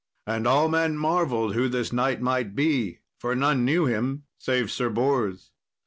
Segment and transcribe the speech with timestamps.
[0.25, 4.89] And all men marvelled who this knight might be, for none knew him save Sir
[4.89, 5.51] Bors.